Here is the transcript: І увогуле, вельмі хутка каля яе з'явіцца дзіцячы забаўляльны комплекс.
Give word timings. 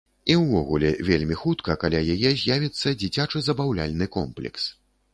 І 0.31 0.35
увогуле, 0.43 0.89
вельмі 1.09 1.37
хутка 1.43 1.77
каля 1.85 2.01
яе 2.15 2.33
з'явіцца 2.47 2.97
дзіцячы 3.05 3.47
забаўляльны 3.53 4.13
комплекс. 4.21 4.63